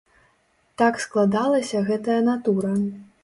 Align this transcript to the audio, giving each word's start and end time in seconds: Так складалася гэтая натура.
Так 0.81 0.97
складалася 1.03 1.83
гэтая 1.91 2.19
натура. 2.31 2.73